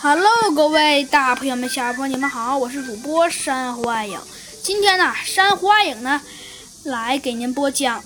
[0.00, 4.16] Hello，各位大朋友们、小朋友们，你们好，我是主播珊瑚暗影。
[4.62, 6.22] 今天呢，珊瑚暗影呢，
[6.84, 8.00] 来给您播讲，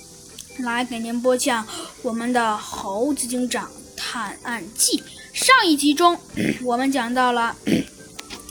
[0.64, 1.66] 来给您播讲
[2.00, 4.96] 我们的《猴子警长探案记》。
[5.34, 6.18] 上一集中，
[6.64, 7.54] 我们讲到了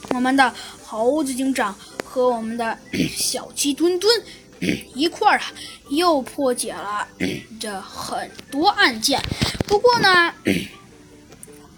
[0.10, 0.54] 我们的
[0.86, 1.76] 猴子警长
[2.06, 2.78] 和我们的
[3.18, 4.24] 小鸡墩墩
[4.94, 5.52] 一块儿啊，
[5.90, 7.08] 又破解了
[7.60, 9.20] 这很多案件。
[9.66, 10.32] 不过呢，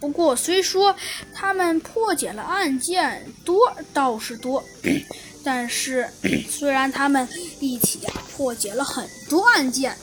[0.05, 0.95] 不过虽说
[1.33, 4.63] 他们破解了案件多倒是多，
[5.43, 6.07] 但是
[6.47, 7.27] 虽然他们
[7.59, 9.97] 一起啊破解了很多案件，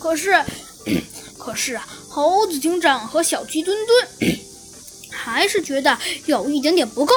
[0.00, 0.30] 可是
[1.36, 4.38] 可是啊，猴子警长和小鸡墩墩
[5.10, 7.12] 还是觉得有一点点不够。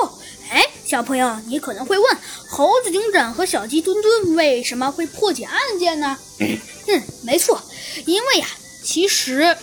[0.49, 2.17] 哎，小朋友，你可能会问，
[2.49, 6.17] 猴子警长和小鸡墩墩为什么会破解案件呢？
[6.39, 7.61] 嗯，没错，
[8.07, 8.47] 因为呀，
[8.83, 9.55] 其实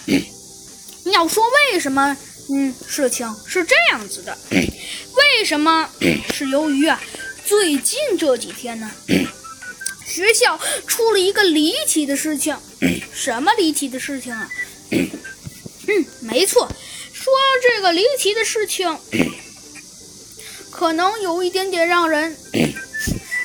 [1.18, 2.16] 要说为什么，
[2.48, 5.90] 嗯，事情是这样子的， 为什么
[6.32, 7.02] 是由于啊，
[7.44, 8.88] 最近这几天呢，
[10.06, 10.56] 学校
[10.86, 12.56] 出了一个离奇的事情，
[13.12, 14.48] 什么离奇的事情啊？
[14.92, 15.10] 嗯，
[16.20, 16.70] 没错，
[17.12, 18.96] 说这个离奇的事情。
[20.70, 22.36] 可能有一点点让人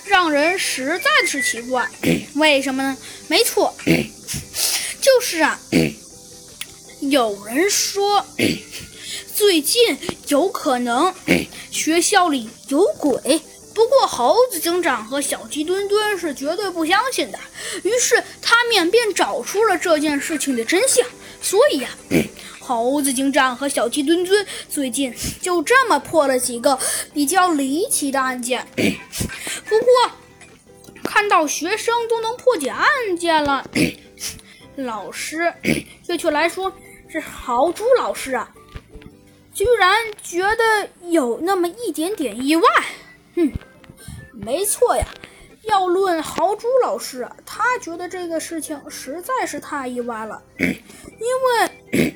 [0.06, 1.90] 让人实在是奇怪，
[2.36, 2.96] 为什么呢？
[3.28, 3.76] 没错，
[5.02, 5.60] 就是啊，
[7.14, 8.26] 有人说
[9.36, 9.96] 最近
[10.30, 11.14] 有可能
[11.70, 13.40] 学校里有鬼，
[13.76, 17.38] 不过猴子警长和小鸡墩墩是绝对不相信的，
[17.84, 21.06] 于是他们便找出了这件事情的真相，
[21.40, 21.90] 所以呀。
[22.60, 26.80] 猴子警长和小鸡墩墩最近就这么破了几个
[27.14, 28.66] 比较离奇的案件。
[28.76, 29.88] 不过，
[31.04, 33.64] 看到学生都能破解案件了，
[34.78, 35.54] 老师
[36.08, 36.74] 却却来说
[37.14, 38.52] 是豪猪老师啊，
[39.54, 42.64] 居然觉得有那么一点点意外。
[43.36, 43.54] 嗯，
[44.34, 45.06] 没错呀，
[45.62, 52.16] 要论豪猪老师啊，他觉得这个事情实在是太意外了，因为。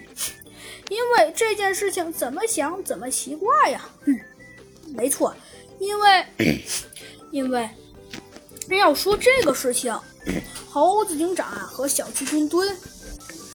[0.89, 4.17] 因为这件事情怎么想怎么奇怪呀，嗯，
[4.95, 5.35] 没错，
[5.79, 6.25] 因为，
[7.29, 7.69] 因为
[8.69, 9.93] 要说这个事情，
[10.72, 12.73] 猴子警长啊和小鸡墩墩